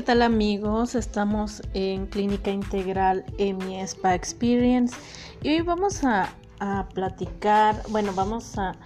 ¿qué 0.00 0.06
tal 0.06 0.22
amigos? 0.22 0.94
Estamos 0.94 1.60
en 1.74 2.06
Clínica 2.06 2.50
Integral 2.50 3.22
EMI 3.36 3.80
Spa 3.80 4.14
Experience 4.14 4.96
y 5.42 5.50
hoy 5.50 5.60
vamos 5.60 6.04
a, 6.04 6.34
platicar, 6.94 7.82
bueno, 7.90 8.14
vamos 8.14 8.56
a, 8.56 8.76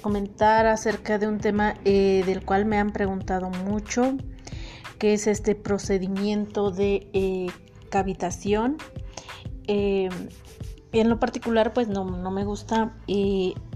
comentar 0.00 0.64
acerca 0.64 1.18
de 1.18 1.28
un 1.28 1.40
tema 1.40 1.74
eh, 1.84 2.22
del 2.24 2.42
cual 2.42 2.64
me 2.64 2.78
han 2.78 2.90
preguntado 2.90 3.50
mucho, 3.50 4.16
que 4.98 5.12
es 5.12 5.26
este 5.26 5.54
procedimiento 5.54 6.70
de 6.70 7.06
eh, 7.12 7.48
cavitación. 7.90 8.78
Eh, 9.66 10.08
en 10.92 11.08
lo 11.10 11.20
particular, 11.20 11.74
pues 11.74 11.88
no, 11.88 12.06
no 12.06 12.30
me 12.30 12.46
gusta 12.46 12.96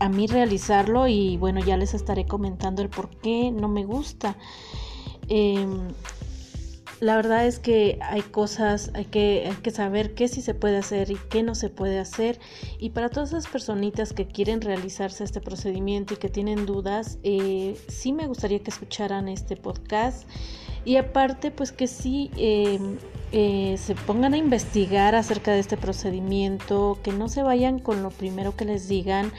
a 0.00 0.08
mí 0.08 0.26
realizarlo 0.28 1.08
y 1.08 1.36
bueno, 1.36 1.60
ya 1.60 1.76
les 1.76 1.92
estaré 1.92 2.24
comentando 2.24 2.80
el 2.80 2.88
por 2.88 3.10
qué 3.18 3.50
no 3.50 3.68
me 3.68 3.84
gusta. 3.84 4.38
Em, 5.28 5.88
la 7.00 7.16
verdad 7.16 7.46
es 7.46 7.58
que 7.58 7.98
hay 8.00 8.22
cosas, 8.22 8.90
hay 8.94 9.04
que, 9.04 9.44
hay 9.46 9.56
que 9.56 9.70
saber 9.70 10.14
qué 10.14 10.28
sí 10.28 10.40
se 10.40 10.54
puede 10.54 10.78
hacer 10.78 11.10
y 11.10 11.16
qué 11.28 11.42
no 11.42 11.54
se 11.54 11.68
puede 11.68 11.98
hacer. 11.98 12.38
Y 12.78 12.90
para 12.90 13.10
todas 13.10 13.30
esas 13.30 13.46
personitas 13.46 14.12
que 14.12 14.26
quieren 14.26 14.62
realizarse 14.62 15.22
este 15.22 15.40
procedimiento 15.40 16.14
y 16.14 16.16
que 16.16 16.28
tienen 16.28 16.64
dudas, 16.64 17.18
eh, 17.22 17.76
sí 17.88 18.12
me 18.12 18.26
gustaría 18.26 18.60
que 18.60 18.70
escucharan 18.70 19.28
este 19.28 19.56
podcast. 19.56 20.26
Y 20.86 20.96
aparte, 20.96 21.50
pues 21.50 21.72
que 21.72 21.86
sí 21.86 22.30
em, 22.36 22.96
eh, 23.32 23.76
se 23.76 23.94
pongan 23.94 24.34
a 24.34 24.36
investigar 24.38 25.14
acerca 25.16 25.52
de 25.52 25.58
este 25.58 25.76
procedimiento, 25.76 26.98
que 27.02 27.12
no 27.12 27.28
se 27.28 27.42
vayan 27.42 27.78
con 27.78 28.02
lo 28.02 28.10
primero 28.10 28.56
que 28.56 28.64
les 28.64 28.88
digan. 28.88 29.32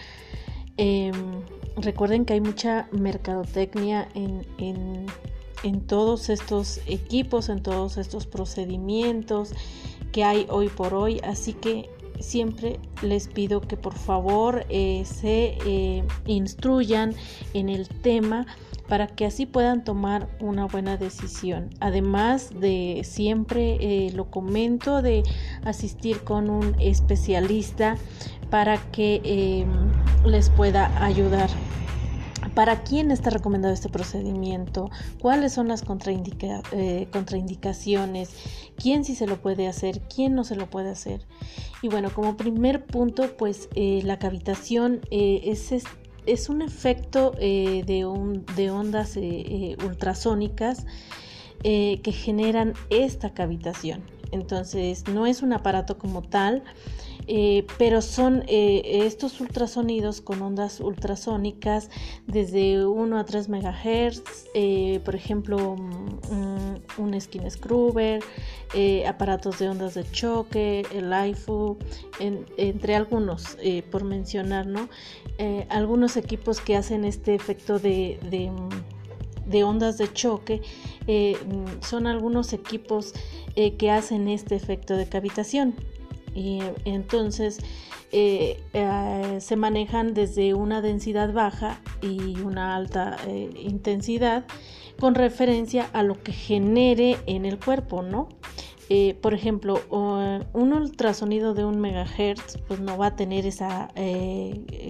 Em, 0.76 1.42
recuerden 1.78 2.26
que 2.26 2.34
hay 2.34 2.42
mucha 2.42 2.88
mercadotecnia 2.92 4.10
en, 4.14 4.46
en 4.58 5.08
en 5.64 5.82
todos 5.82 6.30
estos 6.30 6.80
equipos, 6.88 7.50
en 7.50 7.62
todos 7.62 7.98
estos 7.98 8.26
procedimientos 8.26 9.52
que 10.12 10.24
hay 10.24 10.46
hoy 10.50 10.70
por 10.70 10.94
hoy. 10.94 11.20
Así 11.24 11.54
que 11.54 11.90
siempre 12.20 12.80
les 13.02 13.28
pido 13.28 13.62
que 13.62 13.78
por 13.78 13.94
favor 13.94 14.66
eh, 14.70 15.04
se 15.06 15.58
eh, 15.66 16.04
instruyan 16.26 17.14
en 17.54 17.70
el 17.70 17.88
tema 17.88 18.48
para 18.88 19.08
que 19.08 19.26
así 19.26 19.46
puedan 19.46 19.84
tomar 19.84 20.30
una 20.40 20.66
buena 20.66 20.96
decisión. 20.96 21.70
Además 21.80 22.52
de 22.58 23.02
siempre 23.04 23.78
eh, 23.82 24.12
lo 24.14 24.32
comento 24.32 25.02
de 25.02 25.24
asistir 25.66 26.24
con 26.24 26.50
un 26.50 26.76
especialista 26.80 27.98
para 28.50 28.78
que 28.92 29.66
les 30.26 30.50
pueda 30.50 31.04
ayudar. 31.04 31.50
¿Para 32.58 32.82
quién 32.82 33.12
está 33.12 33.30
recomendado 33.30 33.72
este 33.72 33.88
procedimiento? 33.88 34.90
¿Cuáles 35.22 35.54
son 35.54 35.68
las 35.68 35.84
eh, 35.84 37.08
contraindicaciones? 37.12 38.32
¿Quién 38.78 39.06
sí 39.06 39.14
se 39.14 39.28
lo 39.28 39.40
puede 39.40 39.68
hacer? 39.68 40.02
¿Quién 40.02 40.34
no 40.34 40.44
se 40.44 40.56
lo 40.56 40.68
puede 40.68 40.90
hacer? 40.90 41.22
Y 41.84 41.88
bueno, 41.90 42.10
como 42.12 42.36
primer 42.36 42.84
punto, 42.84 43.38
pues 43.38 43.70
eh, 43.76 44.02
la 44.04 44.18
cavitación 44.18 45.02
eh, 45.12 45.42
es, 45.44 45.72
es, 46.26 46.50
un 46.50 46.64
efecto 46.64 47.30
de, 47.30 47.84
de, 47.86 48.72
ondas 48.72 49.20
ultrasónicas 49.86 50.88
que 51.62 52.12
generan 52.12 52.74
esta 52.90 53.36
cavitación. 53.36 54.02
Entonces, 54.32 55.08
no 55.08 55.28
es 55.28 55.44
un 55.44 55.54
aparato 55.54 56.00
como 56.00 56.24
tal, 56.24 56.64
eh, 57.28 57.68
pero 57.78 58.02
son 58.02 58.44
eh, 58.48 59.04
estos 59.06 59.42
ultrasonidos 59.42 60.22
con 60.22 60.42
ondas 60.42 60.80
ultrasónicas 60.80 61.90
desde 62.26 62.86
1 62.86 63.20
a 63.20 63.26
3 63.26 63.50
MHz, 63.50 64.22
eh, 64.54 65.02
por 65.04 65.14
ejemplo, 65.14 65.76
mm, 65.76 67.02
un 67.02 67.20
skin 67.20 67.50
scrubber, 67.52 68.24
aparatos 69.08 69.60
de 69.60 69.70
ondas 69.70 69.94
de 69.94 70.10
choque, 70.10 70.86
el 70.94 71.12
IFU, 71.30 71.78
entre 72.20 72.96
algunos, 72.96 73.58
por 73.92 74.04
mencionar, 74.04 74.68
¿no? 74.68 74.90
algunos 75.70 76.18
equipos 76.18 76.60
que 76.60 76.76
hacen 76.76 77.06
este 77.06 77.36
efecto 77.36 77.80
de, 77.80 78.20
de 79.46 79.64
ondas 79.64 79.98
de 79.98 80.12
choque 80.12 80.62
mm, 81.08 81.84
son 81.84 82.08
algunos 82.08 82.54
equipos 82.54 83.14
que 83.78 83.92
hacen 83.92 84.28
este 84.28 84.56
efecto 84.56 84.96
de 84.96 85.08
cavitación 85.08 85.76
y 86.38 86.62
entonces 86.86 87.58
eh, 88.12 88.64
eh, 88.74 89.38
se 89.42 89.56
manejan 89.56 90.14
desde 90.14 90.54
una 90.54 90.82
densidad 90.82 91.34
baja 91.34 91.82
y 92.02 92.40
una 92.42 92.76
alta 92.76 93.18
eh, 93.28 93.50
intensidad 93.58 94.46
con 95.00 95.16
referencia 95.16 95.90
a 95.94 96.04
lo 96.04 96.22
que 96.22 96.32
genere 96.32 97.18
en 97.26 97.46
el 97.46 97.60
cuerpo, 97.60 98.04
¿no? 98.04 98.30
Por 99.22 99.34
ejemplo, 99.34 99.82
un 99.90 100.74
ultrasonido 100.74 101.54
de 101.54 101.66
un 101.66 101.80
megahertz 101.80 102.58
pues 102.68 102.80
no 102.80 102.98
va 102.98 103.08
a 103.08 103.16
tener 103.16 103.46
esa 103.46 103.90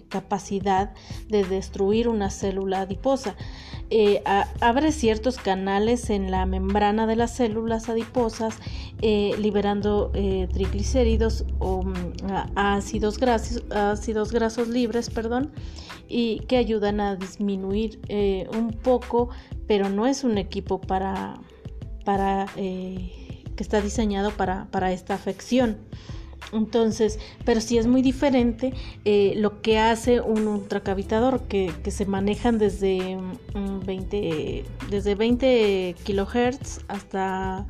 capacidad 0.09 0.93
de 1.29 1.43
destruir 1.43 2.07
una 2.07 2.29
célula 2.29 2.81
adiposa. 2.81 3.35
Eh, 3.89 4.21
abre 4.59 4.91
ciertos 4.91 5.37
canales 5.37 6.09
en 6.09 6.29
la 6.29 6.45
membrana 6.45 7.07
de 7.07 7.15
las 7.15 7.33
células 7.35 7.87
adiposas, 7.87 8.57
eh, 9.01 9.33
liberando 9.39 10.11
eh, 10.13 10.49
triglicéridos 10.51 11.45
o 11.59 11.83
mm, 11.83 11.95
ácidos, 12.55 13.17
grasos, 13.17 13.63
ácidos 13.71 14.33
grasos 14.33 14.67
libres, 14.67 15.09
perdón, 15.09 15.51
y 16.09 16.39
que 16.47 16.57
ayudan 16.57 16.99
a 16.99 17.15
disminuir 17.15 17.99
un 18.53 18.71
poco, 18.71 19.29
pero 19.67 19.89
no 19.89 20.05
es 20.05 20.23
un 20.23 20.37
equipo 20.37 20.79
para, 20.81 21.39
para 22.03 22.47
que 23.57 23.63
está 23.63 23.81
diseñado 23.81 24.31
para, 24.31 24.67
para 24.71 24.93
esta 24.93 25.15
afección. 25.15 25.77
Entonces, 26.53 27.19
pero 27.45 27.61
sí 27.61 27.77
es 27.77 27.87
muy 27.87 28.01
diferente 28.01 28.73
eh, 29.05 29.33
lo 29.35 29.61
que 29.61 29.79
hace 29.79 30.21
un 30.21 30.47
ultracavitador 30.47 31.41
que, 31.47 31.73
que 31.83 31.91
se 31.91 32.05
manejan 32.05 32.57
desde 32.57 33.17
20, 33.85 34.63
mm, 34.63 34.89
desde 34.89 35.15
20 35.15 35.95
kilohertz 36.03 36.79
hasta, 36.87 37.67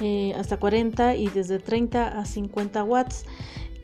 eh, 0.00 0.34
hasta 0.36 0.56
40 0.56 1.14
y 1.14 1.28
desde 1.28 1.58
30 1.58 2.18
a 2.18 2.24
50 2.24 2.82
watts 2.82 3.24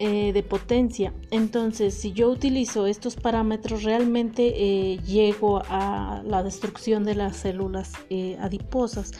eh, 0.00 0.32
de 0.32 0.42
potencia. 0.42 1.12
Entonces, 1.30 1.94
si 1.94 2.12
yo 2.12 2.28
utilizo 2.28 2.88
estos 2.88 3.14
parámetros, 3.14 3.84
realmente 3.84 4.98
llego 5.06 5.62
a 5.68 6.22
la 6.26 6.42
destrucción 6.42 7.04
de 7.04 7.14
las 7.14 7.36
células 7.36 7.92
adiposas. 8.40 9.12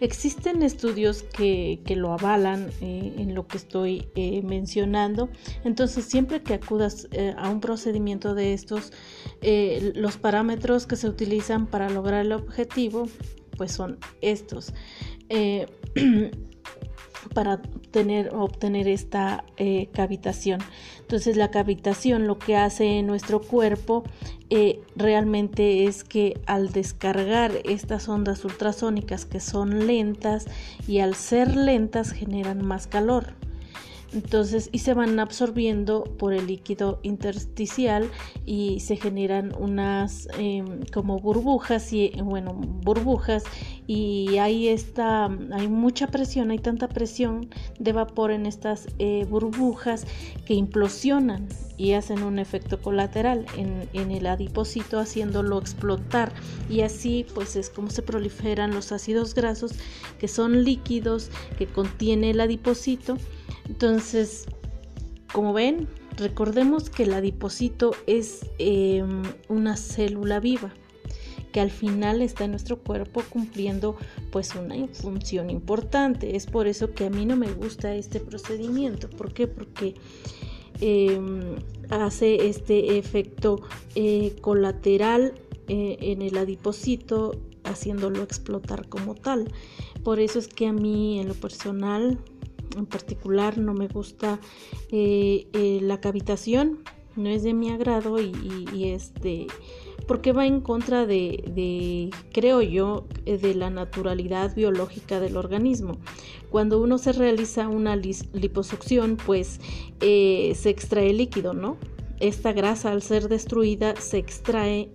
Existen 0.00 0.62
estudios 0.62 1.22
que, 1.22 1.80
lo 1.96 2.12
avalan 2.12 2.70
eh, 2.80 3.14
en 3.18 3.34
lo 3.34 3.46
que 3.46 3.56
estoy 3.56 4.08
eh, 4.14 4.42
mencionando. 4.42 5.28
Entonces, 5.64 6.04
siempre 6.04 6.42
que 6.42 6.54
acudas 6.54 7.08
eh, 7.12 7.34
a 7.36 7.48
un 7.50 7.60
procedimiento 7.60 8.34
de 8.34 8.52
estos, 8.54 8.92
los 9.94 10.16
parámetros 10.16 10.86
que 10.86 10.96
se 10.96 11.08
utilizan 11.08 11.66
para 11.66 11.90
lograr 11.90 12.24
el 12.24 12.32
objetivo, 12.32 13.08
pues 13.56 13.72
son 13.72 13.98
estos. 14.20 14.72
para 17.34 17.60
tener, 17.90 18.34
obtener 18.34 18.88
esta 18.88 19.44
eh, 19.56 19.88
cavitación. 19.92 20.60
Entonces 21.00 21.36
la 21.36 21.50
cavitación 21.50 22.26
lo 22.26 22.38
que 22.38 22.56
hace 22.56 22.98
en 22.98 23.06
nuestro 23.06 23.40
cuerpo 23.40 24.04
eh, 24.50 24.80
realmente 24.96 25.84
es 25.84 26.04
que 26.04 26.40
al 26.46 26.72
descargar 26.72 27.52
estas 27.64 28.08
ondas 28.08 28.44
ultrasónicas 28.44 29.24
que 29.24 29.40
son 29.40 29.86
lentas 29.86 30.46
y 30.86 31.00
al 31.00 31.14
ser 31.14 31.56
lentas 31.56 32.12
generan 32.12 32.64
más 32.64 32.86
calor. 32.86 33.34
Entonces, 34.14 34.68
y 34.70 34.78
se 34.78 34.94
van 34.94 35.18
absorbiendo 35.18 36.04
por 36.04 36.32
el 36.32 36.46
líquido 36.46 37.00
intersticial 37.02 38.08
y 38.46 38.78
se 38.78 38.96
generan 38.96 39.52
unas 39.58 40.28
em, 40.38 40.82
como 40.92 41.18
burbujas 41.18 41.92
y 41.92 42.12
bueno, 42.22 42.54
burbujas. 42.54 43.42
Y 43.88 44.38
ahí 44.38 44.68
está, 44.68 45.24
hay 45.52 45.68
mucha 45.68 46.06
presión, 46.06 46.52
hay 46.52 46.60
tanta 46.60 46.88
presión 46.88 47.50
de 47.80 47.92
vapor 47.92 48.30
en 48.30 48.46
estas 48.46 48.86
eh, 49.00 49.26
burbujas 49.28 50.06
que 50.46 50.54
implosionan 50.54 51.48
y 51.76 51.92
hacen 51.92 52.22
un 52.22 52.38
efecto 52.38 52.80
colateral 52.80 53.46
en, 53.56 53.88
en 53.94 54.12
el 54.12 54.28
adipocito 54.28 55.00
haciéndolo 55.00 55.58
explotar. 55.58 56.32
Y 56.70 56.82
así 56.82 57.26
pues 57.34 57.56
es 57.56 57.68
como 57.68 57.90
se 57.90 58.02
proliferan 58.02 58.72
los 58.72 58.92
ácidos 58.92 59.34
grasos 59.34 59.72
que 60.20 60.28
son 60.28 60.62
líquidos 60.62 61.30
que 61.58 61.66
contiene 61.66 62.30
el 62.30 62.40
adipocito 62.40 63.18
entonces, 63.68 64.46
como 65.32 65.52
ven, 65.52 65.88
recordemos 66.16 66.90
que 66.90 67.04
el 67.04 67.14
adipocito 67.14 67.92
es 68.06 68.46
em, 68.58 69.22
una 69.48 69.76
célula 69.76 70.40
viva 70.40 70.72
que 71.54 71.60
al 71.60 71.70
final 71.70 72.20
está 72.20 72.46
en 72.46 72.50
nuestro 72.50 72.80
cuerpo 72.80 73.22
cumpliendo 73.30 73.96
pues 74.32 74.56
una 74.56 74.74
función 74.88 75.50
importante. 75.50 76.34
Es 76.34 76.46
por 76.46 76.66
eso 76.66 76.92
que 76.92 77.06
a 77.06 77.10
mí 77.10 77.26
no 77.26 77.36
me 77.36 77.52
gusta 77.52 77.94
este 77.94 78.18
procedimiento. 78.18 79.08
¿Por 79.08 79.32
qué? 79.32 79.46
Porque 79.46 79.94
em, 80.80 81.54
hace 81.90 82.48
este 82.48 82.98
efecto 82.98 83.62
eh, 83.94 84.34
colateral 84.40 85.34
eh, 85.68 85.96
en 86.00 86.22
el 86.22 86.36
adipocito 86.38 87.40
haciéndolo 87.62 88.24
explotar 88.24 88.88
como 88.88 89.14
tal. 89.14 89.48
Por 90.02 90.18
eso 90.18 90.40
es 90.40 90.48
que 90.48 90.66
a 90.66 90.72
mí 90.72 91.20
en 91.20 91.28
lo 91.28 91.34
personal, 91.34 92.18
en 92.76 92.86
particular, 92.86 93.58
no 93.58 93.74
me 93.74 93.88
gusta 93.88 94.40
eh, 94.90 95.46
eh, 95.52 95.78
la 95.82 96.00
cavitación, 96.00 96.80
no 97.16 97.28
es 97.28 97.42
de 97.42 97.54
mi 97.54 97.70
agrado 97.70 98.20
y, 98.20 98.84
este 98.90 99.46
porque 100.08 100.32
va 100.32 100.44
en 100.44 100.60
contra 100.60 101.06
de, 101.06 102.10
creo 102.32 102.60
yo, 102.60 103.06
de 103.24 103.54
la 103.54 103.70
naturalidad 103.70 104.54
biológica 104.54 105.18
del 105.18 105.38
organismo. 105.38 105.96
Cuando 106.50 106.78
uno 106.78 106.98
se 106.98 107.12
realiza 107.12 107.68
una 107.68 107.96
liposucción, 107.96 109.16
pues 109.16 109.60
eh, 110.02 110.52
se 110.56 110.68
extrae 110.68 111.14
líquido, 111.14 111.54
¿no? 111.54 111.78
Esta 112.20 112.52
grasa 112.52 112.92
al 112.92 113.00
ser 113.00 113.28
destruida 113.30 113.96
se 113.96 114.18
extrae 114.18 114.90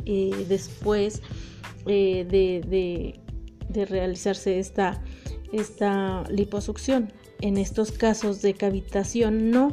después 0.47 1.23
de, 1.85 3.19
realizarse 3.73 4.59
esta, 4.59 5.01
esta 5.51 6.23
liposucción. 6.29 7.11
En 7.41 7.57
estos 7.57 7.91
casos 7.91 8.41
de 8.41 8.53
cavitación 8.53 9.51
no. 9.51 9.71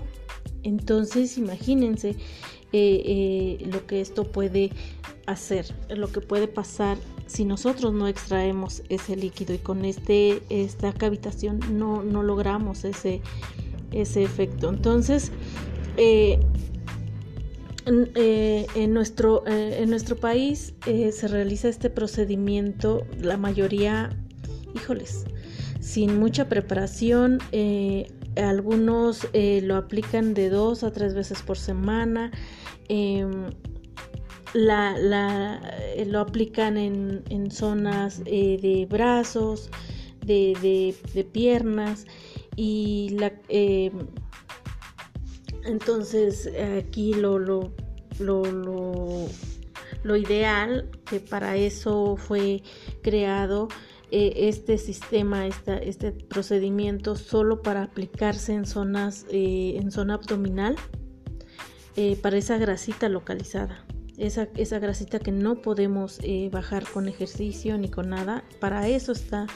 Entonces 0.62 1.38
imagínense 1.38 2.16
lo 2.72 3.86
que 3.86 4.00
esto 4.00 4.24
puede 4.24 4.70
hacer, 5.26 5.74
lo 5.88 6.08
que 6.08 6.20
puede 6.20 6.48
pasar 6.48 6.98
si 7.26 7.44
nosotros 7.44 7.92
no 7.92 8.06
extraemos 8.08 8.82
ese 8.88 9.16
líquido 9.16 9.54
y 9.54 9.58
con 9.58 9.84
este, 9.84 10.42
esta 10.48 10.92
cavitación 10.92 11.60
no, 11.72 12.02
no 12.02 12.22
logramos 12.22 12.84
ese, 12.84 13.20
ese 13.92 14.22
efecto. 14.22 14.68
Entonces, 14.68 15.32
eh, 15.96 16.38
eh, 17.86 18.66
en, 18.74 18.94
nuestro, 18.94 19.46
eh, 19.46 19.78
en 19.82 19.90
nuestro 19.90 20.16
país 20.16 20.74
se 20.84 21.28
realiza 21.28 21.68
este 21.68 21.90
procedimiento, 21.90 23.06
la 23.20 23.36
mayoría, 23.36 24.16
híjoles, 24.74 25.24
sin 25.86 26.18
mucha 26.18 26.48
preparación. 26.48 27.38
algunos 28.36 29.28
lo 29.62 29.76
aplican 29.76 30.34
de 30.34 30.50
dos 30.50 30.82
a 30.82 30.90
tres 30.90 31.14
veces 31.14 31.42
por 31.42 31.56
semana. 31.56 32.32
Em, 32.88 33.50
la, 34.52 34.96
la, 34.98 35.60
eh, 35.94 36.06
lo 36.06 36.20
aplican 36.20 36.76
en, 36.76 37.22
en 37.28 37.50
zonas 37.50 38.22
eh, 38.24 38.58
de 38.60 38.86
brazos, 38.86 39.70
de, 40.24 40.94
de, 41.14 41.24
piernas 41.24 42.06
y 42.56 43.10
la, 43.18 43.32
eh, 43.48 43.92
entonces 45.64 46.50
aquí 46.78 47.14
lo, 47.14 47.38
lo, 47.38 47.70
lo, 48.18 48.42
lo, 50.02 50.16
ideal 50.16 50.88
que 51.08 51.20
para 51.20 51.56
eso 51.56 52.16
fue 52.16 52.62
creado 53.02 53.68
este 54.10 54.78
sistema, 54.78 55.46
este 55.46 56.12
procedimiento 56.12 57.16
solo 57.16 57.62
para 57.62 57.82
aplicarse 57.82 58.52
en 58.52 58.66
zonas, 58.66 59.26
en 59.30 59.90
zona 59.90 60.14
abdominal, 60.14 60.76
para 62.22 62.36
esa 62.36 62.58
grasita 62.58 63.08
localizada 63.08 63.84
esa, 64.18 64.48
esa 64.56 64.78
grasita 64.78 65.18
que 65.18 65.32
no 65.32 65.56
podemos 65.62 66.18
eh, 66.22 66.48
bajar 66.50 66.84
con 66.90 67.08
ejercicio 67.08 67.76
ni 67.78 67.88
con 67.88 68.10
nada. 68.10 68.44
Para 68.60 68.88
eso 68.88 69.12
está 69.12 69.46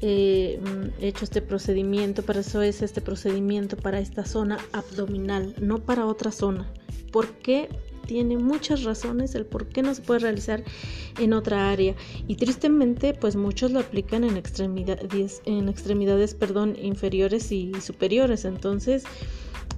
eh, 0.00 0.60
hecho 1.00 1.24
este 1.24 1.42
procedimiento, 1.42 2.22
para 2.22 2.40
eso 2.40 2.62
es 2.62 2.82
este 2.82 3.00
procedimiento 3.00 3.76
para 3.76 4.00
esta 4.00 4.24
zona 4.24 4.58
abdominal, 4.72 5.54
no 5.60 5.78
para 5.78 6.06
otra 6.06 6.32
zona. 6.32 6.72
¿Por 7.12 7.34
qué? 7.38 7.68
Tiene 8.06 8.36
muchas 8.36 8.84
razones 8.84 9.34
el 9.34 9.46
por 9.46 9.66
qué 9.68 9.82
no 9.82 9.94
se 9.94 10.02
puede 10.02 10.20
realizar 10.20 10.62
en 11.18 11.32
otra 11.32 11.70
área 11.70 11.94
y 12.26 12.36
tristemente 12.36 13.14
pues 13.14 13.36
muchos 13.36 13.70
lo 13.70 13.80
aplican 13.80 14.24
en 14.24 14.36
extremidades, 14.36 15.42
en 15.44 15.68
extremidades 15.68 16.34
perdón, 16.34 16.76
inferiores 16.80 17.52
y 17.52 17.72
superiores 17.80 18.44
entonces 18.44 19.04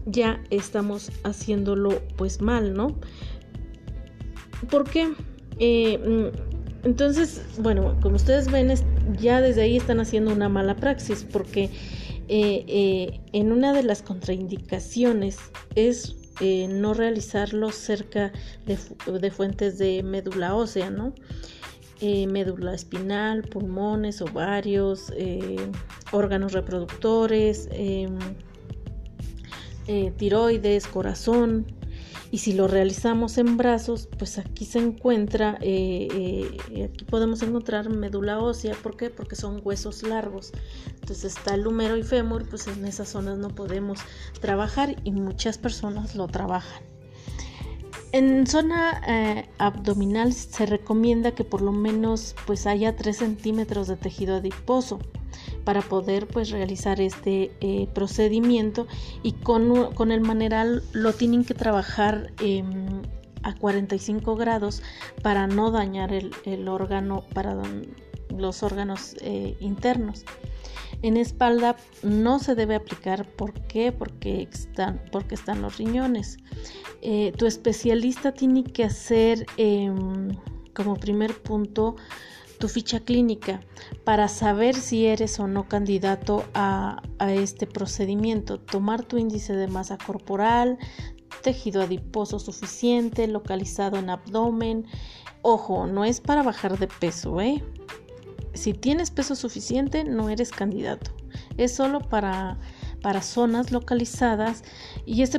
ya 0.06 0.42
estamos 0.50 1.10
haciéndolo 1.22 2.02
pues 2.16 2.40
mal, 2.40 2.74
¿no? 2.74 2.94
¿Por 4.70 4.88
qué? 4.88 5.12
Eh, 5.58 5.98
mm, 5.98 6.86
entonces, 6.86 7.42
bueno, 7.58 7.96
como 8.02 8.16
ustedes 8.16 8.50
ven, 8.50 8.72
ya 9.20 9.40
desde 9.40 9.62
ahí 9.62 9.76
están 9.76 10.00
haciendo 10.00 10.32
una 10.32 10.48
mala 10.48 10.76
praxis, 10.76 11.24
porque 11.24 11.64
eh, 12.28 12.64
eh, 12.68 13.20
en 13.32 13.52
una 13.52 13.72
de 13.72 13.82
las 13.82 14.02
contraindicaciones 14.02 15.38
es 15.74 16.14
no 16.40 16.94
realizarlo 16.94 17.70
cerca 17.70 18.32
de, 18.66 19.30
fuentes 19.30 19.78
de 19.78 20.02
médula 20.02 20.54
ósea, 20.54 20.90
¿no? 20.90 21.14
médula 22.00 22.74
espinal, 22.74 23.42
pulmones, 23.42 24.20
ovarios, 24.20 25.10
órganos 26.12 26.52
reproductores, 26.52 27.68
em, 27.72 28.18
tiroides, 30.18 30.86
corazón, 30.86 31.66
y 32.34 32.38
si 32.38 32.52
lo 32.52 32.66
realizamos 32.66 33.38
en 33.38 33.56
brazos, 33.56 34.08
pues 34.18 34.38
aquí 34.38 34.64
se 34.64 34.80
encuentra, 34.80 35.56
eh, 35.60 36.08
eh, 36.72 36.90
aquí 36.92 37.04
podemos 37.04 37.40
encontrar 37.42 37.90
médula 37.90 38.40
ósea, 38.40 38.74
¿por 38.82 38.96
qué? 38.96 39.08
Porque 39.08 39.36
son 39.36 39.60
huesos 39.62 40.02
largos. 40.02 40.50
Entonces 40.94 41.36
está 41.36 41.54
el 41.54 41.64
húmero 41.64 41.96
y 41.96 42.02
fémur, 42.02 42.48
pues 42.48 42.66
en 42.66 42.84
esas 42.86 43.10
zonas 43.10 43.38
no 43.38 43.50
podemos 43.50 44.00
trabajar 44.40 44.96
y 45.04 45.12
muchas 45.12 45.58
personas 45.58 46.16
lo 46.16 46.26
trabajan. 46.26 46.82
En 48.10 48.48
zona 48.48 49.00
eh, 49.06 49.48
abdominal 49.58 50.32
se 50.32 50.66
recomienda 50.66 51.36
que 51.36 51.44
por 51.44 51.62
lo 51.62 51.70
menos 51.70 52.34
pues 52.48 52.66
haya 52.66 52.96
3 52.96 53.16
centímetros 53.16 53.86
de 53.86 53.94
tejido 53.94 54.34
adiposo 54.34 54.98
para 55.64 55.82
poder 55.82 56.26
pues 56.26 56.50
realizar 56.50 57.00
este 57.00 57.52
eh, 57.60 57.88
procedimiento 57.94 58.86
y 59.22 59.32
con, 59.32 59.92
con, 59.94 60.12
el 60.12 60.20
maneral 60.20 60.82
lo 60.92 61.12
tienen 61.12 61.44
que 61.44 61.54
trabajar 61.54 62.32
em, 62.40 63.02
a 63.42 63.54
45 63.54 64.36
grados 64.36 64.82
para 65.22 65.46
no 65.46 65.70
dañar 65.70 66.12
el, 66.12 66.68
órgano 66.68 67.24
para 67.34 67.56
los 68.30 68.62
órganos 68.62 69.16
eh, 69.20 69.56
internos. 69.60 70.24
En 71.02 71.18
espalda 71.18 71.76
no 72.02 72.38
se 72.38 72.54
debe 72.54 72.76
aplicar, 72.76 73.28
¿por 73.28 73.52
qué? 73.52 73.92
Porque 73.92 74.48
están, 74.50 75.02
porque 75.12 75.34
están 75.34 75.60
los 75.60 75.76
riñones. 75.76 76.38
Eh, 77.02 77.32
tu 77.36 77.44
especialista 77.44 78.32
tiene 78.32 78.64
que 78.64 78.84
hacer 78.84 79.44
em, 79.58 80.30
como 80.74 80.96
primer 80.96 81.34
punto 81.42 81.96
tu 82.64 82.68
ficha 82.70 83.00
clínica 83.00 83.60
para 84.04 84.26
saber 84.26 84.74
si 84.74 85.04
eres 85.04 85.38
o 85.38 85.46
no 85.46 85.68
candidato 85.68 86.44
a, 86.54 87.02
este 87.28 87.66
procedimiento. 87.66 88.58
Tomar 88.58 89.04
tu 89.04 89.18
índice 89.18 89.52
de 89.52 89.66
masa 89.66 89.98
corporal, 89.98 90.78
tejido 91.42 91.82
adiposo 91.82 92.38
suficiente, 92.38 93.26
localizado 93.26 93.98
en 93.98 94.08
abdomen. 94.08 94.86
Ojo, 95.42 95.86
no 95.86 96.06
es 96.06 96.22
para 96.22 96.42
bajar 96.42 96.78
de 96.78 96.88
peso, 96.88 97.38
¿eh? 97.42 97.62
Si 98.54 98.72
tienes 98.72 99.10
peso 99.10 99.34
suficiente, 99.34 100.02
no 100.02 100.30
eres 100.30 100.50
candidato. 100.50 101.10
Es 101.58 101.74
solo 101.74 102.00
para, 102.00 102.56
para 103.02 103.20
zonas 103.20 103.72
localizadas 103.72 104.64
y 105.04 105.20
este, 105.20 105.38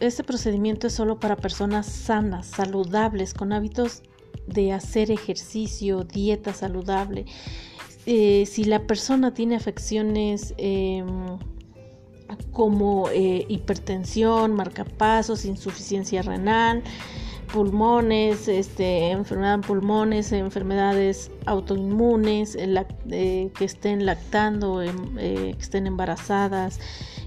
este 0.00 0.24
procedimiento 0.24 0.88
es 0.88 0.92
solo 0.92 1.18
para 1.20 1.36
personas 1.36 1.86
sanas, 1.86 2.44
saludables, 2.44 3.32
con 3.32 3.54
hábitos 3.54 4.02
de 4.46 4.72
hacer 4.72 5.10
ejercicio, 5.10 6.04
dieta 6.04 6.52
saludable. 6.52 7.26
Eh, 8.06 8.46
si 8.46 8.64
la 8.64 8.86
persona 8.86 9.34
tiene 9.34 9.56
afecciones 9.56 10.54
em, 10.58 11.38
como 12.52 13.08
eh, 13.08 13.44
hipertensión, 13.48 14.54
marcapasos, 14.54 15.44
insuficiencia 15.44 16.22
renal, 16.22 16.84
pulmones, 17.52 18.46
este, 18.46 19.10
enfermedad 19.10 19.54
en 19.54 19.60
pulmones, 19.62 20.30
enfermedades 20.30 21.32
autoinmunes, 21.46 22.56
eh, 22.56 23.50
que 23.56 23.64
estén 23.64 24.06
lactando, 24.06 24.82
em, 24.82 25.16
que 25.16 25.56
estén 25.58 25.88
embarazadas, 25.88 26.78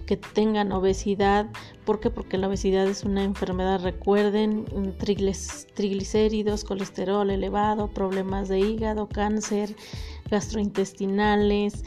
que 0.10 0.18
tengan 0.18 0.72
obesidad. 0.72 1.46
¿Por 1.86 2.00
qué? 2.00 2.10
Porque 2.10 2.40
la 2.40 2.48
obesidad 2.48 2.88
es 2.88 3.04
una 3.04 3.24
enfermedad, 3.24 3.80
recuerden, 3.84 4.66
triglicéridos, 5.76 6.64
colesterol 6.64 7.30
elevado, 7.30 7.94
problemas 7.94 8.50
de 8.50 8.60
hígado, 8.60 9.08
cáncer, 9.08 9.76
gastrointestinales, 10.32 11.84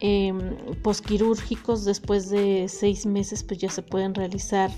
em, 0.00 0.56
posquirúrgicos. 0.82 1.84
Después 1.84 2.30
de 2.30 2.66
seis 2.66 3.04
meses 3.04 3.42
pues 3.42 3.60
ya 3.60 3.68
se 3.68 3.82
pueden 3.82 4.14
realizar 4.14 4.70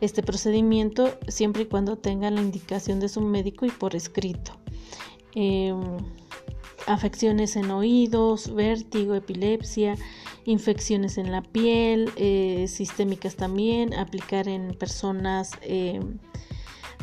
este 0.00 0.20
procedimiento 0.20 1.16
siempre 1.28 1.62
y 1.62 1.66
cuando 1.66 1.98
tengan 1.98 2.34
la 2.34 2.40
indicación 2.40 2.98
de 2.98 3.08
su 3.08 3.20
médico 3.20 3.64
y 3.64 3.70
por 3.70 3.94
escrito. 3.94 4.50
Em, 5.36 5.98
afecciones 6.88 7.54
en 7.54 7.70
oídos, 7.70 8.52
vértigo, 8.52 9.14
epilepsia, 9.14 9.94
infecciones 10.44 11.18
en 11.18 11.30
la 11.32 11.42
piel, 11.42 12.10
eh, 12.16 12.66
sistémicas 12.68 13.36
también, 13.36 13.94
aplicar 13.94 14.48
en 14.48 14.74
personas 14.74 15.52
eh, 15.62 16.00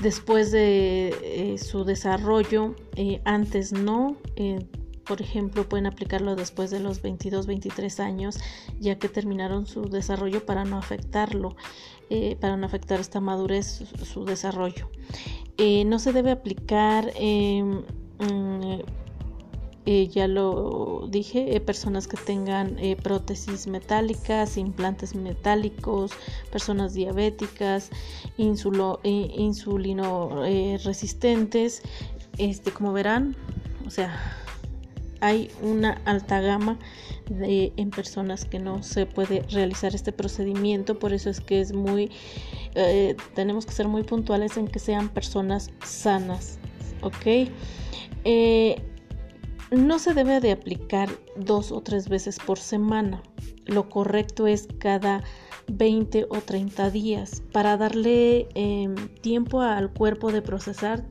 después 0.02 0.52
de 0.52 1.16
eh, 1.24 1.58
su 1.58 1.84
desarrollo, 1.84 2.76
antes 3.26 3.74
no, 3.74 4.18
por 5.06 5.22
ejemplo, 5.22 5.68
pueden 5.68 5.86
aplicarlo 5.86 6.36
después 6.36 6.70
de 6.72 6.80
los 6.80 7.02
22, 7.02 7.48
23 7.48 8.00
años, 8.00 8.38
ya 8.80 8.98
que 9.00 9.08
terminaron 9.08 9.66
su 9.66 9.84
desarrollo 9.90 10.46
para 10.46 10.66
no 10.66 10.78
afectarlo, 10.78 11.56
para 12.40 12.58
no 12.58 12.66
afectar 12.66 13.00
esta 13.00 13.22
madurez, 13.22 13.84
su, 14.04 14.26
desarrollo. 14.26 14.90
No 15.86 16.00
se 16.00 16.12
debe 16.12 16.32
aplicar 16.32 17.12
em, 17.16 17.84
mm, 18.20 18.82
eh, 19.90 20.10
ya 20.10 20.28
lo 20.28 21.08
dije, 21.10 21.56
eh, 21.56 21.62
personas 21.62 22.10
que 22.10 22.18
tengan 22.18 22.78
eh, 22.78 22.98
prótesis 22.98 23.68
metálicas, 23.68 24.58
implantes 24.58 25.16
metálicos, 25.16 26.12
personas 26.52 26.94
diabéticas, 26.94 27.90
insulo, 28.36 29.00
insulino 29.06 30.44
resistentes. 30.84 31.84
Este, 32.38 32.72
como 32.72 32.92
verán, 32.92 33.38
o 33.86 33.90
sea, 33.90 34.14
hay 35.22 35.50
una 35.62 36.02
alta 36.04 36.42
gama 36.42 36.78
de, 37.30 37.72
en 37.78 37.90
personas 37.90 38.44
que 38.44 38.60
no 38.60 38.84
se 38.84 39.06
puede 39.06 39.44
realizar 39.44 39.96
este 39.96 40.12
procedimiento, 40.12 41.00
por 41.00 41.14
eso 41.14 41.30
es 41.30 41.40
que 41.40 41.62
es 41.62 41.72
muy, 41.72 42.12
tenemos 43.36 43.66
que 43.66 43.72
ser 43.72 43.88
muy 43.88 44.04
puntuales 44.04 44.58
en 44.58 44.68
que 44.68 44.80
sean 44.80 45.08
personas 45.08 45.72
sanas, 45.82 46.60
¿ok? 47.02 47.50
No 49.72 50.00
se 50.00 50.14
debe 50.14 50.40
de 50.40 50.52
aplicar 50.52 51.10
dos 51.36 51.72
o 51.72 51.82
tres 51.82 52.08
veces 52.08 52.40
por 52.40 52.58
semana. 52.58 53.22
Lo 53.66 53.90
correcto 53.90 54.48
es 54.48 54.68
cada 54.80 55.24
20 55.68 56.28
o 56.30 56.40
30 56.40 56.90
días 56.90 57.44
para 57.52 57.76
darle 57.76 58.48
em, 58.56 58.96
tiempo 59.22 59.62
al 59.62 59.92
cuerpo 59.92 60.32
de 60.32 60.42
procesar, 60.42 61.04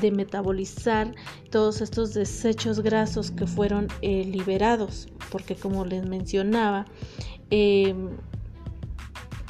de 0.00 0.10
metabolizar 0.10 1.14
todos 1.50 1.80
estos 1.80 2.12
desechos 2.12 2.80
grasos 2.80 3.30
que 3.30 3.46
fueron 3.46 3.86
eh, 4.00 4.24
liberados. 4.24 5.06
Porque 5.30 5.54
como 5.54 5.84
les 5.84 6.04
mencionaba, 6.04 6.86
em, 7.50 8.10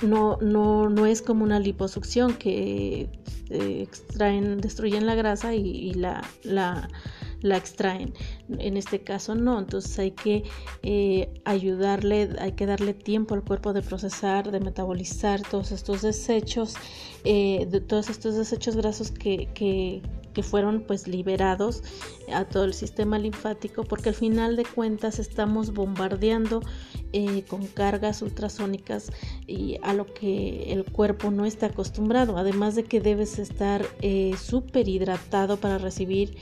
no, 0.02 0.36
no, 0.42 0.90
no, 0.90 1.06
es 1.06 1.22
como 1.22 1.42
una 1.44 1.58
liposucción 1.58 2.34
que 2.34 3.08
eh, 3.48 3.82
extraen, 3.82 4.60
destruyen 4.60 5.06
la 5.06 5.14
grasa 5.14 5.54
y, 5.54 5.94
la, 5.94 6.22
la 6.42 6.88
la 7.42 7.56
extraen. 7.56 8.14
En 8.58 8.76
este 8.76 9.00
caso 9.00 9.34
no, 9.34 9.58
entonces 9.58 9.98
hay 9.98 10.12
que 10.12 10.44
eh, 10.82 11.28
ayudarle, 11.44 12.30
hay 12.40 12.52
que 12.52 12.66
darle 12.66 12.94
tiempo 12.94 13.34
al 13.34 13.42
cuerpo 13.42 13.72
de 13.72 13.82
procesar, 13.82 14.50
de 14.50 14.60
metabolizar 14.60 15.42
todos 15.42 15.72
estos 15.72 16.02
desechos, 16.02 16.74
eh, 17.24 17.66
todos 17.86 18.08
estos 18.08 18.36
desechos 18.36 18.76
grasos 18.76 19.10
que, 19.10 19.48
que, 19.54 20.02
fueron 20.42 20.84
pues 20.86 21.06
liberados 21.06 21.82
a 22.32 22.46
todo 22.46 22.64
el 22.64 22.72
sistema 22.72 23.18
linfático 23.18 23.84
porque 23.84 24.08
al 24.08 24.14
final 24.14 24.56
de 24.56 24.64
cuentas 24.64 25.18
estamos 25.18 25.74
bombardeando 25.74 26.62
eh, 27.12 27.44
con 27.48 27.66
cargas 27.66 28.22
ultrasónicas 28.22 29.12
y 29.46 29.76
a 29.82 29.92
lo 29.92 30.06
que 30.06 30.72
el 30.72 30.86
cuerpo 30.86 31.30
no 31.30 31.44
está 31.44 31.66
acostumbrado 31.66 32.38
además 32.38 32.74
de 32.74 32.84
que 32.84 33.02
debes 33.02 33.38
estar 33.38 33.84
súper 34.38 34.88
hidratado 34.88 35.58
para 35.58 35.76
recibir 35.76 36.38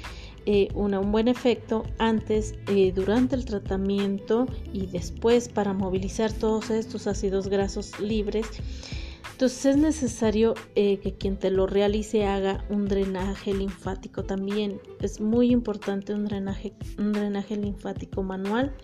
eh, 0.46 0.68
un 0.74 1.12
buen 1.12 1.28
efecto 1.28 1.84
antes, 1.98 2.54
eh, 2.68 2.92
durante 2.94 3.36
el 3.36 3.44
tratamiento 3.44 4.46
y 4.72 4.86
después 4.86 5.48
para 5.48 5.72
movilizar 5.72 6.32
todos 6.32 6.70
estos 6.70 7.06
ácidos 7.06 7.48
grasos 7.48 7.98
libres. 8.00 8.46
Entonces 9.32 9.66
es 9.66 9.76
necesario 9.78 10.54
eh, 10.74 10.98
que 10.98 11.14
quien 11.14 11.38
te 11.38 11.50
lo 11.50 11.66
realice 11.66 12.26
haga 12.26 12.64
un 12.68 12.86
drenaje 12.86 13.54
linfático 13.54 14.22
también. 14.22 14.80
Es 15.00 15.20
muy 15.20 15.50
importante 15.50 16.12
un 16.12 16.26
drenaje, 16.26 16.74
un 16.98 17.12
drenaje 17.12 17.56
linfático 17.56 18.22
manual. 18.22 18.74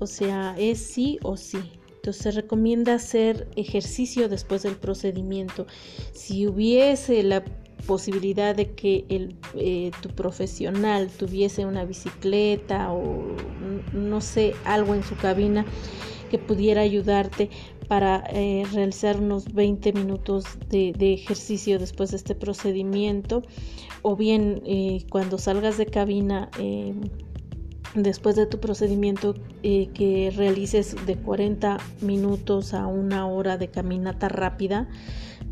O 0.00 0.06
sea, 0.06 0.56
es 0.58 0.80
sí 0.80 1.18
o 1.22 1.36
sí. 1.36 1.60
Entonces 2.06 2.22
se 2.22 2.30
recomienda 2.32 2.94
hacer 2.94 3.48
ejercicio 3.56 4.28
después 4.28 4.62
del 4.62 4.76
procedimiento. 4.76 5.66
Si 6.12 6.46
hubiese 6.46 7.22
la 7.22 7.44
posibilidad 7.84 8.54
de 8.54 8.72
que 8.72 9.04
el, 9.08 9.36
eh, 9.54 9.90
tu 10.00 10.08
profesional 10.10 11.08
tuviese 11.08 11.66
una 11.66 11.84
bicicleta 11.84 12.92
o 12.92 13.36
no 13.92 14.20
sé, 14.20 14.54
algo 14.64 14.94
en 14.94 15.02
su 15.02 15.16
cabina 15.16 15.64
que 16.30 16.38
pudiera 16.38 16.80
ayudarte 16.80 17.50
para 17.88 18.24
eh, 18.30 18.64
realizar 18.72 19.20
unos 19.20 19.52
20 19.52 19.92
minutos 19.92 20.44
de, 20.68 20.92
ejercicio 21.12 21.78
después 21.78 22.10
de 22.10 22.16
este 22.16 22.34
procedimiento. 22.34 23.42
O 24.02 24.16
bien 24.16 24.62
eh, 24.66 25.04
cuando 25.10 25.38
salgas 25.38 25.78
de 25.78 25.86
cabina 25.86 26.50
después 27.94 28.36
de 28.36 28.46
tu 28.46 28.60
procedimiento 28.60 29.34
que 29.62 30.32
realices 30.36 30.94
de 31.06 31.16
40 31.16 31.78
minutos 32.02 32.74
a 32.74 32.86
una 32.86 33.26
hora 33.26 33.56
de 33.56 33.68
caminata 33.68 34.28
rápida 34.28 34.88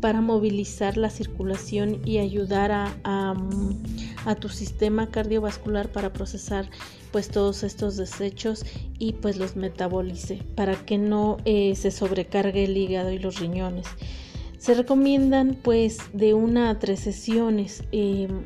para 0.05 0.21
movilizar 0.21 0.97
la 0.97 1.09
circulación 1.09 1.99
y 2.05 2.19
ayudar 2.19 2.71
a, 2.71 3.33
tu 4.39 4.49
sistema 4.49 5.09
cardiovascular 5.09 5.91
para 5.91 6.13
procesar 6.13 6.69
pues 7.11 7.27
todos 7.27 7.63
estos 7.63 7.97
desechos 7.97 8.63
y 8.99 9.13
pues 9.13 9.37
los 9.37 9.55
metabolice 9.55 10.43
para 10.53 10.75
que 10.75 10.99
no 10.99 11.37
eh, 11.45 11.75
se 11.75 11.89
sobrecargue 11.89 12.65
el 12.65 12.77
hígado 12.77 13.09
y 13.09 13.17
los 13.17 13.39
riñones. 13.39 13.87
Se 14.59 14.75
recomiendan 14.75 15.57
pues 15.63 15.97
de 16.13 16.35
una 16.35 16.69
a 16.69 16.77
tres 16.77 16.99
sesiones 16.99 17.83
em, 17.91 18.45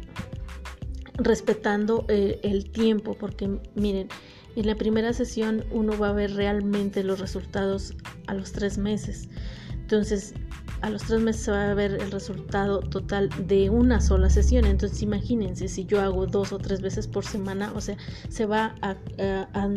respetando 1.15 2.05
eh, 2.07 2.39
el 2.41 2.71
tiempo 2.71 3.17
porque 3.19 3.59
miren 3.75 4.07
en 4.55 4.65
la 4.65 4.75
primera 4.75 5.11
sesión 5.11 5.65
uno 5.71 5.97
va 5.99 6.11
a 6.11 6.13
ver 6.13 6.35
realmente 6.35 7.03
los 7.03 7.19
resultados 7.19 7.95
a 8.27 8.33
los 8.33 8.53
tres 8.53 8.77
meses. 8.77 9.27
Entonces 9.73 10.35
a 10.81 10.89
los 10.89 11.03
tres 11.03 11.21
meses 11.21 11.43
se 11.43 11.51
va 11.51 11.71
a 11.71 11.73
ver 11.73 11.93
el 11.93 12.11
resultado 12.11 12.79
total 12.79 13.29
de 13.47 13.69
una 13.69 14.01
sola 14.01 14.29
sesión. 14.29 14.65
Entonces 14.65 15.01
imagínense 15.01 15.67
si 15.67 15.85
yo 15.85 16.01
hago 16.01 16.25
dos 16.25 16.53
o 16.53 16.57
tres 16.57 16.81
veces 16.81 17.07
por 17.07 17.25
semana, 17.25 17.71
o 17.75 17.81
sea, 17.81 17.97
se 18.29 18.45
va 18.45 18.75
a, 18.81 18.95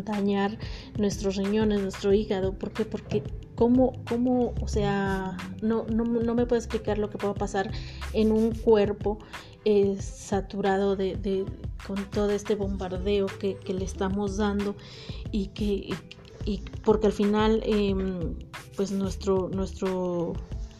dañar 0.03 0.57
nuestros 0.97 1.35
riñones, 1.35 1.81
nuestro 1.81 2.13
hígado. 2.13 2.53
¿Por 2.53 2.71
qué? 2.71 2.85
Porque 2.85 3.23
cómo, 3.55 3.93
cómo 4.07 4.53
o 4.61 4.67
sea, 4.67 5.37
no, 5.61 5.85
no, 5.85 6.03
no 6.03 6.35
me 6.35 6.45
puedo 6.45 6.59
explicar 6.59 6.97
lo 6.97 7.09
que 7.09 7.17
puede 7.17 7.33
pasar 7.33 7.71
en 8.13 8.31
un 8.31 8.51
cuerpo 8.51 9.19
eh, 9.65 9.97
saturado 10.01 10.95
de, 10.95 11.45
con 11.87 12.09
todo 12.11 12.31
este 12.31 12.55
bombardeo 12.55 13.27
que, 13.27 13.57
le 13.67 13.85
estamos 13.85 14.37
dando 14.37 14.75
y 15.31 15.47
que... 15.47 15.89
Y, 16.45 16.61
porque 16.83 17.07
al 17.07 17.13
final 17.13 17.61
em, 17.63 18.35
pues 18.75 18.91
nuestro 18.91 19.47
nuestro 19.47 20.33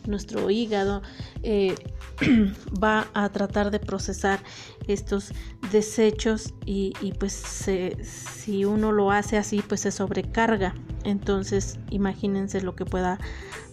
nuestro 0.07 0.49
hígado 0.49 1.01
eh, 1.43 1.75
va 2.83 3.07
a 3.13 3.29
tratar 3.29 3.71
de 3.71 3.79
procesar 3.79 4.39
estos 4.87 5.31
desechos 5.71 6.53
y, 6.65 6.93
pues 7.19 7.33
si 7.33 8.65
uno 8.65 8.91
lo 8.91 9.11
hace 9.11 9.37
así 9.37 9.63
pues 9.67 9.81
se 9.81 9.91
sobrecarga. 9.91 10.75
Entonces 11.03 11.79
imagínense 11.89 12.61
lo 12.61 12.75
que 12.75 12.85
pueda 12.85 13.19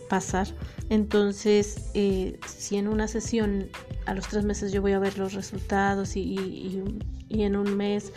pasar. 0.09 0.49
Entonces 0.89 1.91
eh, 1.95 2.39
si 2.47 2.77
en 2.77 2.89
una 2.89 3.09
sesión 3.09 3.69
a 4.07 4.15
los 4.15 4.29
tres 4.29 4.45
meses 4.45 4.73
yo 4.73 4.83
voy 4.83 4.93
a 4.93 4.99
ver 4.99 5.19
los 5.19 5.35
resultados 5.35 6.17
y, 6.17 6.83
en 7.29 7.57
un 7.57 7.77
mes 7.77 8.13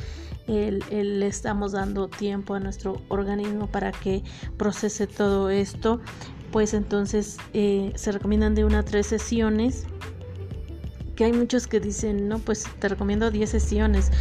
le 0.48 1.28
estamos 1.28 1.72
dando 1.72 2.10
tiempo 2.10 2.56
a 2.56 2.60
nuestro 2.60 3.02
organismo 3.10 3.68
para 3.68 3.92
que 3.92 4.24
procese 4.58 5.08
todo 5.08 5.50
esto 5.50 6.02
pues 6.54 6.76
entonces 6.76 7.38
eh, 7.54 7.92
se 7.96 8.12
recomiendan 8.12 8.54
de 8.54 8.64
una 8.64 8.80
a 8.80 8.84
tres 8.84 9.08
sesiones 9.08 9.88
que 11.16 11.26
hay 11.26 11.34
muchos 11.34 11.68
que 11.68 11.80
dicen, 11.80 12.28
no, 12.28 12.40
pues 12.40 12.66
te 12.80 12.90
recomiendo 12.90 13.32
10 13.32 13.50
sesiones. 13.50 14.12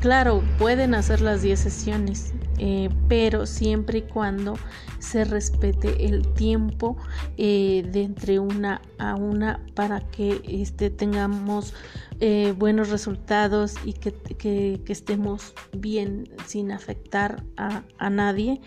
Claro, 0.00 0.42
pueden 0.58 0.94
hacer 0.94 1.20
las 1.20 1.42
10 1.42 1.58
sesiones, 1.58 2.32
eh, 2.58 2.90
pero 3.08 3.46
siempre 3.46 3.98
y 3.98 4.02
cuando 4.02 4.54
se 4.98 5.24
respete 5.24 6.06
el 6.06 6.32
tiempo 6.34 6.96
eh, 7.36 7.86
de 7.90 8.02
entre 8.02 8.38
una 8.38 8.82
a 8.98 9.14
una 9.14 9.64
para 9.74 10.00
que 10.00 10.42
este, 10.46 10.90
tengamos 10.90 11.74
eh, 12.20 12.54
buenos 12.56 12.90
resultados 12.90 13.74
y 13.84 13.92
que, 13.94 14.12
que, 14.12 14.80
estemos 14.86 15.54
bien 15.72 16.28
sin 16.46 16.72
afectar 16.72 17.42
a, 17.56 17.82
a 17.98 18.10
nadie, 18.10 18.60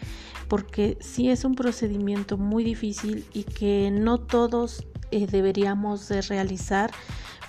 porque 0.48 0.98
sí 1.00 1.30
es 1.30 1.46
un 1.46 1.56
procedimiento 1.56 2.38
muy 2.38 2.64
difícil 2.64 3.26
y 3.34 3.44
que 3.44 3.92
no 3.92 4.20
todos 4.20 4.86
deberíamos 5.12 6.08
de 6.08 6.22
realizar 6.22 6.92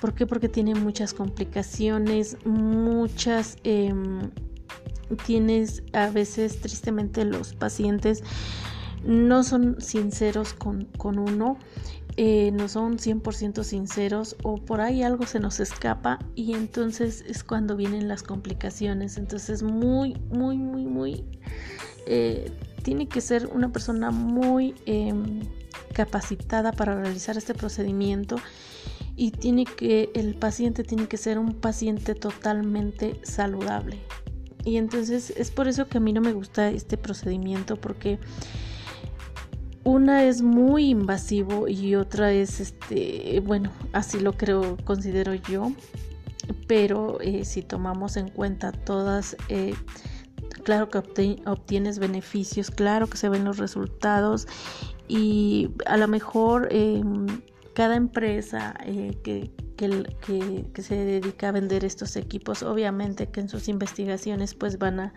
¿Por 0.00 0.14
qué? 0.14 0.26
Porque 0.26 0.48
tiene 0.48 0.74
muchas 0.74 1.14
complicaciones, 1.14 2.36
muchas... 2.44 3.56
Em, 3.64 4.30
tienes 5.26 5.82
a 5.92 6.08
veces 6.10 6.60
tristemente 6.60 7.24
los 7.24 7.54
pacientes 7.54 8.22
no 9.04 9.42
son 9.42 9.80
sinceros 9.80 10.54
con, 10.54 10.88
uno 11.02 11.58
eh, 12.16 12.50
no 12.52 12.68
son 12.68 12.98
100% 12.98 13.62
sinceros 13.64 14.36
o 14.42 14.56
por 14.56 14.80
ahí 14.80 15.02
algo 15.02 15.26
se 15.26 15.40
nos 15.40 15.58
escapa 15.58 16.18
y 16.34 16.54
entonces 16.54 17.24
es 17.26 17.44
cuando 17.44 17.76
vienen 17.76 18.08
las 18.08 18.22
complicaciones. 18.22 19.16
Entonces 19.16 19.62
muy, 19.62 20.14
muy, 20.30 20.58
muy, 20.58 20.84
muy... 20.84 21.24
Eh, 22.06 22.50
tiene 22.82 23.08
que 23.08 23.20
ser 23.20 23.46
una 23.46 23.72
persona 23.72 24.10
muy 24.10 24.74
em, 24.86 25.40
capacitada 25.92 26.72
para 26.72 27.00
realizar 27.00 27.36
este 27.38 27.54
procedimiento 27.54 28.36
y 29.20 29.32
tiene 29.32 29.66
que 29.66 30.08
el 30.14 30.34
paciente 30.34 30.82
tiene 30.82 31.06
que 31.06 31.18
ser 31.18 31.38
un 31.38 31.52
paciente 31.52 32.14
totalmente 32.14 33.20
saludable. 33.22 33.98
Y 34.64 34.78
entonces 34.78 35.28
es 35.36 35.50
por 35.50 35.68
eso 35.68 35.86
que 35.88 35.98
a 35.98 36.00
mí 36.00 36.14
no 36.14 36.22
me 36.22 36.32
gusta 36.32 36.70
este 36.70 36.96
procedimiento 36.96 37.76
porque 37.76 38.18
una 39.84 40.24
es 40.24 40.40
muy 40.40 40.88
invasivo 40.88 41.68
y 41.68 41.96
otra 41.96 42.32
es 42.32 42.60
este 42.60 43.42
bueno 43.44 43.70
así 43.92 44.18
lo 44.20 44.32
creo 44.32 44.78
considero 44.84 45.34
yo. 45.34 45.70
Pero 46.66 47.20
eh, 47.20 47.44
si 47.44 47.60
tomamos 47.60 48.16
en 48.16 48.30
cuenta 48.30 48.72
todas 48.72 49.36
eh, 49.50 49.74
claro 50.64 50.88
que 50.88 50.96
obtienes 51.44 51.98
beneficios 51.98 52.70
claro 52.70 53.06
que 53.06 53.18
se 53.18 53.28
ven 53.28 53.44
los 53.44 53.58
resultados 53.58 54.48
y 55.08 55.68
a 55.84 55.98
lo 55.98 56.08
mejor 56.08 56.68
em, 56.70 57.26
cada 57.74 57.96
empresa 57.96 58.74
eh, 58.84 59.16
que, 59.22 59.50
que, 59.76 60.82
se 60.82 60.96
dedica 60.96 61.48
a 61.48 61.52
vender 61.52 61.84
estos 61.84 62.16
equipos, 62.16 62.62
obviamente 62.62 63.28
que 63.28 63.40
en 63.40 63.48
sus 63.48 63.68
investigaciones 63.68 64.54
pues 64.54 64.78
van 64.78 65.00
a, 65.00 65.14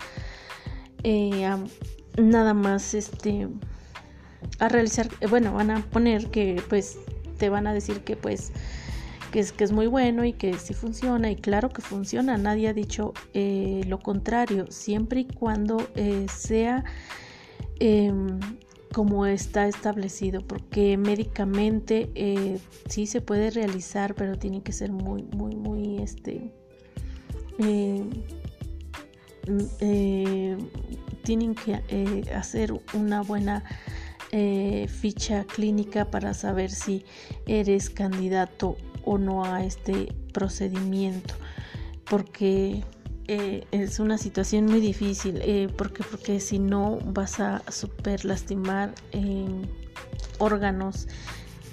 eh, 1.04 1.50
nada 2.18 2.54
más 2.54 2.94
este 2.94 3.50
a 4.60 4.70
realizar, 4.70 5.10
eh, 5.20 5.28
bueno, 5.28 5.54
van 5.54 5.72
a 5.72 5.82
poner 5.82 6.30
que 6.30 6.62
pues 6.70 6.98
te 7.38 7.50
van 7.50 7.68
a 7.68 7.74
decir 7.74 8.02
que 8.02 8.16
pues 8.16 8.52
que 9.32 9.40
es, 9.40 9.52
que 9.52 9.64
es 9.64 9.72
muy 9.72 9.88
bueno 9.88 10.24
y 10.24 10.34
que 10.34 10.54
sí 10.54 10.76
funciona 10.76 11.32
y 11.32 11.36
claro 11.36 11.70
que 11.70 11.82
funciona, 11.82 12.38
nadie 12.38 12.68
ha 12.68 12.74
dicho 12.74 13.14
lo 13.34 14.00
contrario, 14.00 14.68
siempre 14.70 15.22
y 15.22 15.26
cuando 15.26 15.78
sea 16.28 16.84
em, 17.80 18.40
como 18.94 19.26
está 19.26 19.68
establecido, 19.68 20.42
porque 20.42 20.96
médicamente 20.98 22.12
eh, 22.16 22.60
sí 22.88 23.08
se 23.08 23.20
puede 23.20 23.50
realizar, 23.50 24.16
pero 24.16 24.38
tiene 24.38 24.62
que 24.62 24.72
ser 24.72 24.92
muy, 24.92 25.24
muy, 25.24 25.56
muy, 25.56 25.98
este, 25.98 26.54
eh, 27.58 28.04
mm, 29.48 29.60
eh, 29.80 30.58
tienen 31.24 31.56
que 31.56 31.74
hacer 32.34 32.74
una 32.94 33.22
buena 33.22 33.64
ficha 34.88 35.44
clínica 35.44 36.10
para 36.10 36.34
saber 36.34 36.72
si 36.72 37.06
eres 37.46 37.92
candidato 37.92 38.78
o 39.06 39.20
no 39.20 39.46
a 39.46 39.64
este 39.64 40.12
procedimiento, 40.34 41.36
porque 42.10 42.84
eh, 43.28 43.66
es 43.72 44.00
una 44.00 44.18
situación 44.18 44.66
muy 44.66 44.82
difícil 44.82 45.40
eh, 45.42 45.70
porque 45.78 46.04
porque 46.04 46.40
si 46.42 46.60
no 46.60 47.00
vas 47.06 47.40
a 47.40 47.64
super 47.72 48.26
lastimar 48.26 48.94
órganos 50.40 51.08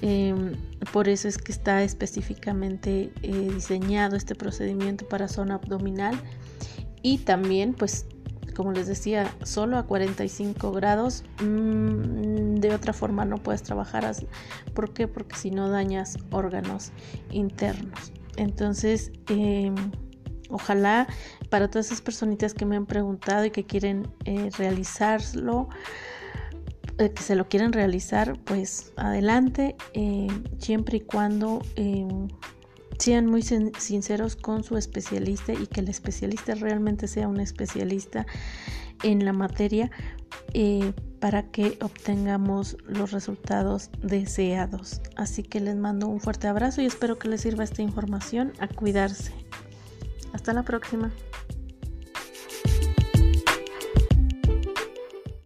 em, 0.01 0.53
por 0.93 1.09
eso 1.09 1.27
es 1.27 1.39
que 1.39 1.51
está 1.51 1.83
específicamente 1.83 3.13
eh, 3.23 3.51
diseñado 3.53 4.17
este 4.17 4.37
procedimiento 4.37 5.09
para 5.09 5.27
zona 5.27 5.57
abdominal 5.57 6.15
y 7.03 7.19
también 7.19 7.75
pues 7.75 8.07
como 8.55 8.73
les 8.73 8.87
decía 8.87 9.35
solo 9.43 9.77
a 9.77 9.87
45 9.87 10.71
grados 10.71 11.25
mm, 11.43 12.57
de 12.57 12.75
otra 12.75 12.93
forma 12.93 13.25
no 13.25 13.39
puedes 13.39 13.63
trabajar. 13.63 14.15
¿por 14.73 14.93
qué? 14.93 15.09
porque 15.09 15.35
si 15.35 15.51
no 15.51 15.69
dañas 15.69 16.17
órganos 16.31 16.93
internos 17.31 18.13
entonces 18.37 19.11
em, 19.29 19.75
Ojalá 20.51 21.07
para 21.49 21.69
todas 21.69 21.87
esas 21.87 22.01
personitas 22.01 22.55
que 22.55 22.67
me 22.67 22.77
han 22.77 22.87
preguntado 22.87 23.45
y 23.45 23.51
que 23.51 23.65
quieren 23.65 24.09
eh, 24.25 24.51
realizarlo, 24.57 25.69
eh, 26.99 27.11
que 27.11 27.23
se 27.23 27.37
lo 27.37 27.49
quieren 27.49 27.73
realizar, 27.73 28.39
pues 28.45 28.93
adelante, 28.97 29.77
eh, 29.95 30.29
siempre 30.59 30.99
y 30.99 31.01
cuando 31.01 31.63
sean 32.99 33.27
muy 33.27 33.43
sinceros 33.43 34.37
con 34.37 34.63
su 34.63 34.77
especialista 34.77 35.55
y 35.55 35.67
que 35.67 35.81
el 35.81 35.89
especialista 35.89 36.55
realmente 36.55 37.09
sea 37.09 37.29
un 37.29 37.41
especialista 37.41 38.27
en 39.03 39.25
la 39.25 39.33
materia 39.33 39.91
para 41.21 41.43
que 41.45 41.79
obtengamos 41.81 42.77
los 42.87 43.13
resultados 43.13 43.91
deseados. 44.03 45.01
Así 45.17 45.43
que 45.43 45.61
les 45.61 45.77
mando 45.77 46.09
un 46.09 46.21
fuerte 46.21 46.49
abrazo 46.49 46.83
y 46.83 46.87
espero 46.87 47.19
que 47.19 47.29
les 47.29 47.43
sirva 47.43 47.65
esta 47.65 47.83
información 47.83 48.53
a 48.59 48.67
cuidarse. 48.67 49.33
Hasta 50.33 50.53
la 50.53 50.63
próxima. 50.63 51.11